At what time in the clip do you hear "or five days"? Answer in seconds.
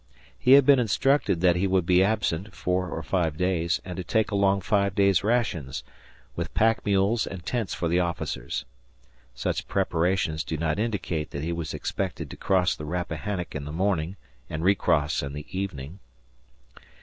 2.89-3.79